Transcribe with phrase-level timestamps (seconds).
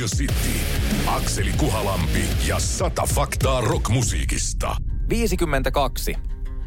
[0.00, 0.60] Radio City,
[1.06, 4.76] Akseli Kuhalampi ja sata faktaa rockmusiikista.
[5.08, 6.14] 52.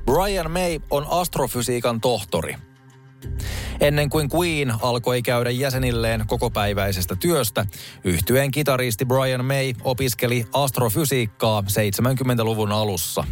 [0.06, 2.56] Brian May on astrofysiikan tohtori.
[3.80, 7.66] Ennen kuin Queen alkoi käydä jäsenilleen kokopäiväisestä työstä,
[8.04, 13.24] yhtyeen kitaristi Brian May opiskeli astrofysiikkaa 70-luvun alussa.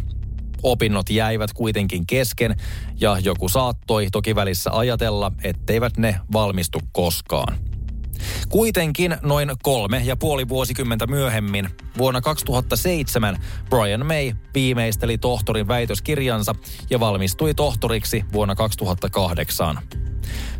[0.62, 2.56] Opinnot jäivät kuitenkin kesken
[3.00, 7.71] ja joku saattoi toki välissä ajatella, etteivät ne valmistu koskaan.
[8.48, 11.68] Kuitenkin noin kolme ja puoli vuosikymmentä myöhemmin,
[11.98, 13.38] vuonna 2007,
[13.70, 16.54] Brian May viimeisteli tohtorin väitöskirjansa
[16.90, 19.78] ja valmistui tohtoriksi vuonna 2008.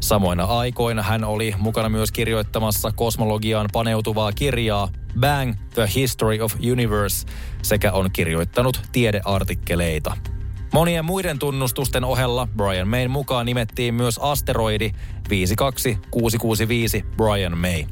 [0.00, 4.88] Samoina aikoina hän oli mukana myös kirjoittamassa kosmologiaan paneutuvaa kirjaa
[5.20, 7.26] Bang, The History of Universe
[7.62, 10.31] sekä on kirjoittanut tiedeartikkeleita.
[10.72, 14.90] Monien muiden tunnustusten ohella Brian Mayn mukaan nimettiin myös asteroidi
[15.28, 17.84] 52665 Brian May.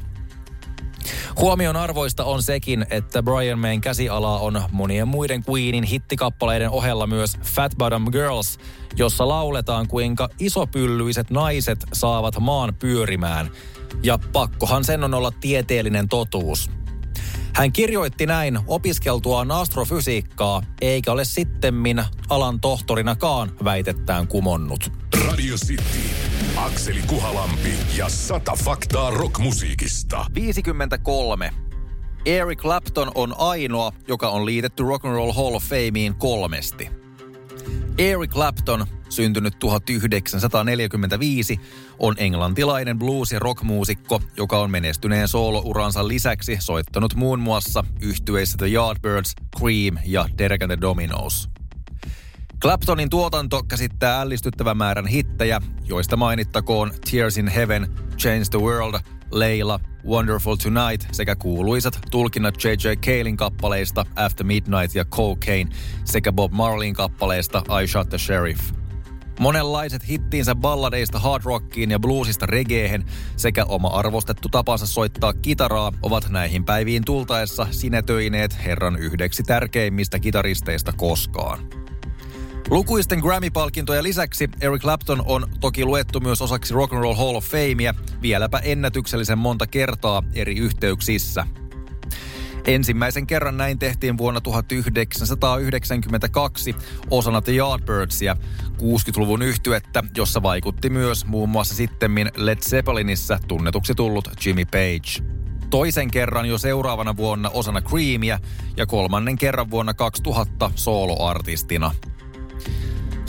[1.41, 7.37] Huomion arvoista on sekin, että Brian Mayn käsiala on monien muiden Queenin hittikappaleiden ohella myös
[7.43, 8.59] Fat Bottom Girls,
[8.95, 13.49] jossa lauletaan kuinka isopyllyiset naiset saavat maan pyörimään.
[14.03, 16.80] Ja pakkohan sen on olla tieteellinen totuus.
[17.61, 24.91] Hän kirjoitti näin opiskeltuaan astrofysiikkaa, eikä ole sittemmin alan tohtorinakaan väitettään kumonnut.
[25.27, 25.99] Radio City,
[26.55, 30.25] Akseli Kuhalampi ja sata faktaa rockmusiikista.
[30.35, 31.51] 53.
[32.25, 36.89] Eric Clapton on ainoa, joka on liitetty Rock and Roll Hall of Fameen kolmesti.
[37.97, 41.59] Eric Clapton, syntynyt 1945,
[41.99, 48.71] on englantilainen blues- ja rockmuusikko, joka on menestyneen soolouransa lisäksi soittanut muun muassa yhtyeissä The
[48.71, 51.49] Yardbirds, Cream ja Derek and the Dominos.
[52.61, 58.99] Claptonin tuotanto käsittää ällistyttävän määrän hittejä, joista mainittakoon Tears in Heaven, Change the World,
[59.31, 62.95] Leila, Wonderful Tonight sekä kuuluisat tulkinnat J.J.
[62.95, 65.71] Calein kappaleista After Midnight ja Cocaine
[66.05, 68.80] sekä Bob Marleyn kappaleista I Shot the Sheriff.
[69.41, 73.05] Monenlaiset hittiinsä balladeista hard rockiin ja bluesista reggaehen
[73.37, 80.93] sekä oma arvostettu tapansa soittaa kitaraa ovat näihin päiviin tultaessa sinetöineet herran yhdeksi tärkeimmistä kitaristeista
[80.93, 81.59] koskaan.
[82.69, 87.45] Lukuisten Grammy-palkintoja lisäksi Eric Clapton on toki luettu myös osaksi Rock and Roll Hall of
[87.45, 91.47] Famea vieläpä ennätyksellisen monta kertaa eri yhteyksissä.
[92.65, 96.75] Ensimmäisen kerran näin tehtiin vuonna 1992
[97.09, 98.37] osana The Yardbirdsia,
[98.77, 105.31] 60-luvun yhtyettä, jossa vaikutti myös muun muassa sittemmin Led Zeppelinissa tunnetuksi tullut Jimmy Page.
[105.69, 108.39] Toisen kerran jo seuraavana vuonna osana Creamia
[108.77, 111.91] ja kolmannen kerran vuonna 2000 soloartistina.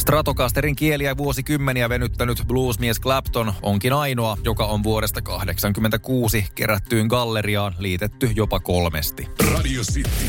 [0.03, 8.31] Stratocasterin kieliä vuosikymmeniä venyttänyt bluesmies Clapton onkin ainoa, joka on vuodesta 1986 kerättyyn galleriaan liitetty
[8.35, 9.29] jopa kolmesti.
[9.53, 10.27] Radio City,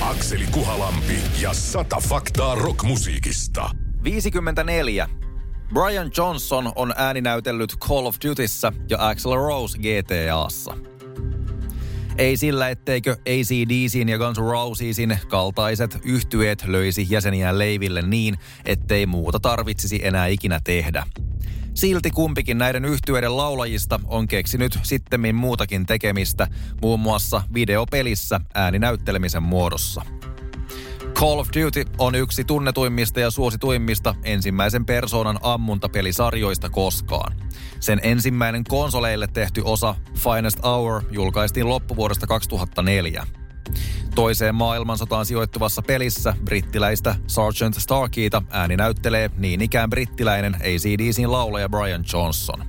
[0.00, 3.70] Akseli Kuhalampi ja sata faktaa rockmusiikista.
[4.04, 5.08] 54.
[5.74, 10.89] Brian Johnson on ääninäytellyt Call of Dutyssä ja Axel Rose GTAssa.
[12.18, 18.34] Ei sillä, etteikö ACDCin ja Guns Rosesin kaltaiset yhtyeet löisi jäseniään leiville niin,
[18.64, 21.06] ettei muuta tarvitsisi enää ikinä tehdä.
[21.74, 26.46] Silti kumpikin näiden yhtyeiden laulajista on keksinyt sittemmin muutakin tekemistä,
[26.82, 30.02] muun muassa videopelissä ääninäyttelemisen muodossa.
[31.14, 37.39] Call of Duty on yksi tunnetuimmista ja suosituimmista ensimmäisen persoonan ammuntapelisarjoista koskaan.
[37.80, 43.26] Sen ensimmäinen konsoleille tehty osa Finest Hour julkaistiin loppuvuodesta 2004.
[44.14, 52.04] Toiseen maailmansotaan sijoittuvassa pelissä brittiläistä Sergeant Starkeyta ääni näyttelee niin ikään brittiläinen ACDCin laulaja Brian
[52.12, 52.64] Johnson.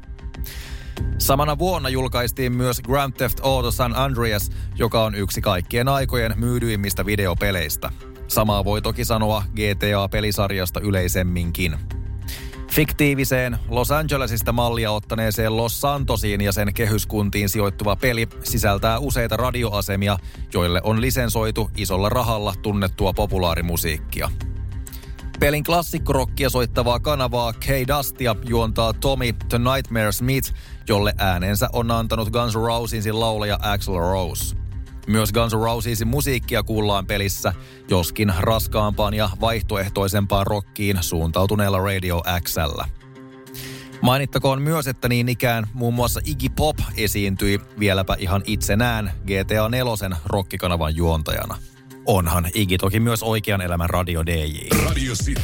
[1.17, 7.05] Samana vuonna julkaistiin myös Grand Theft Auto San Andreas, joka on yksi kaikkien aikojen myydyimmistä
[7.05, 7.89] videopeleistä.
[8.27, 11.75] Samaa voi toki sanoa GTA-pelisarjasta yleisemminkin.
[12.71, 20.17] Fiktiiviseen Los Angelesista mallia ottaneeseen Los Santosiin ja sen kehyskuntiin sijoittuva peli sisältää useita radioasemia,
[20.53, 24.31] joille on lisensoitu isolla rahalla tunnettua populaarimusiikkia.
[25.39, 30.53] Pelin klassikkorokkia soittavaa kanavaa K-Dustia juontaa Tommy The Nightmare Smith,
[30.87, 34.60] jolle äänensä on antanut Guns Rosesin laulaja Axl Rose.
[35.11, 37.53] Myös Guns N' Rosesin musiikkia kuullaan pelissä,
[37.89, 42.81] joskin raskaampaan ja vaihtoehtoisempaan rockiin suuntautuneella Radio XL.
[44.01, 50.17] Mainittakoon myös, että niin ikään muun muassa Iggy Pop esiintyi vieläpä ihan itsenään GTA 4
[50.25, 51.57] rockikanavan juontajana.
[52.05, 54.83] Onhan Iggy toki myös oikean elämän radio DJ.
[54.85, 55.41] Radio City,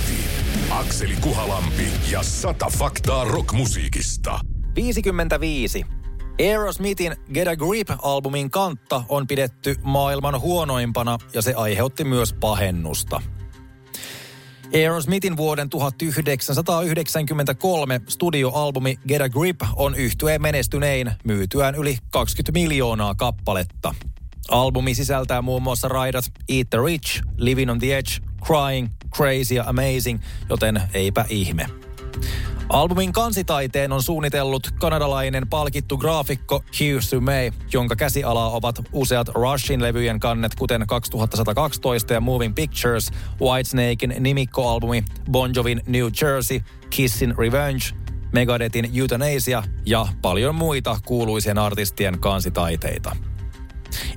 [0.70, 4.40] Akseli Kuhalampi ja sata faktaa rockmusiikista.
[4.76, 5.86] 55.
[6.40, 13.22] Aerosmithin Get a Grip-albumin kantta on pidetty maailman huonoimpana ja se aiheutti myös pahennusta.
[14.74, 23.96] Aerosmithin vuoden 1993 studioalbumi Get a Grip on yhtyeen menestynein myytyään yli 20 miljoonaa kappaletta.
[24.50, 28.12] Albumi sisältää muun muassa raidat Eat the Rich, Living on the Edge,
[28.46, 30.20] Crying, Crazy ja Amazing,
[30.50, 31.87] joten eipä ihme.
[32.70, 40.20] Albumin kansitaiteen on suunnitellut kanadalainen palkittu graafikko Hugh May, jonka käsialaa ovat useat Rushin levyjen
[40.20, 43.12] kannet, kuten 2112 ja Moving Pictures,
[43.42, 46.60] Whitesnakein nimikkoalbumi, Bon Jovin New Jersey,
[46.90, 47.86] Kissin Revenge,
[48.34, 53.16] Megadethin Euthanasia ja paljon muita kuuluisien artistien kansitaiteita.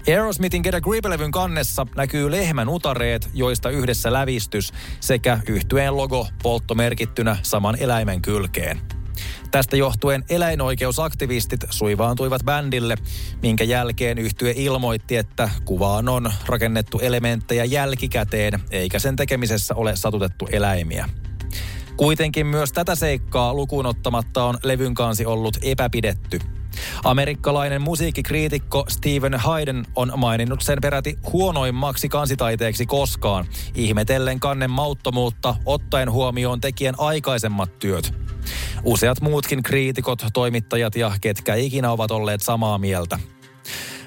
[0.09, 7.37] Aerosmithin Get a Grip-levyn kannessa näkyy lehmän utareet, joista yhdessä lävistys sekä yhtyeen logo polttomerkittynä
[7.43, 8.81] saman eläimen kylkeen.
[9.51, 12.95] Tästä johtuen eläinoikeusaktivistit suivaantuivat bändille,
[13.43, 20.49] minkä jälkeen yhtye ilmoitti, että kuvaan on rakennettu elementtejä jälkikäteen, eikä sen tekemisessä ole satutettu
[20.53, 21.09] eläimiä.
[21.97, 26.39] Kuitenkin myös tätä seikkaa lukuun ottamatta on levyn kansi ollut epäpidetty–
[27.05, 36.13] Amerikkalainen musiikkikriitikko Steven Hayden on maininnut sen peräti huonoimmaksi kansitaiteeksi koskaan, ihmetellen kannen mauttomuutta ottaen
[36.13, 38.15] huomioon tekijän aikaisemmat työt.
[38.85, 43.19] Useat muutkin kriitikot, toimittajat ja ketkä ikinä ovat olleet samaa mieltä.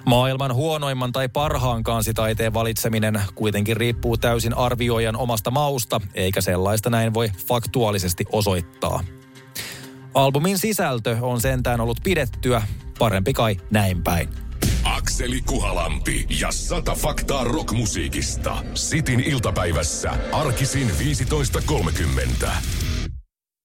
[0.06, 7.14] Maailman huonoimman tai parhaan kansitaiteen valitseminen kuitenkin riippuu täysin arvioijan omasta mausta, eikä sellaista näin
[7.14, 9.04] voi faktuaalisesti osoittaa.
[10.14, 12.62] Albumin sisältö on sentään ollut pidettyä,
[13.00, 14.30] parempi kai näin päin.
[14.84, 18.64] Akseli Kuhalampi ja sata faktaa rockmusiikista.
[18.74, 22.48] Sitin iltapäivässä arkisin 15.30.